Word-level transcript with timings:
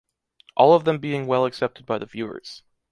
All 0.57 0.73
of 0.73 0.83
them 0.83 0.97
being 0.97 1.27
well 1.27 1.45
accepted 1.45 1.85
by 1.85 1.99
the 1.99 2.07
viewers. 2.07 2.63